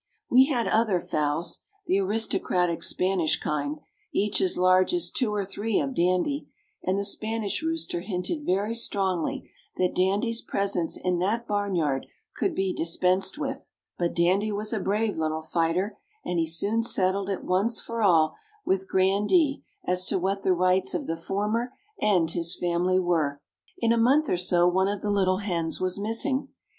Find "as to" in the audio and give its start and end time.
19.85-20.17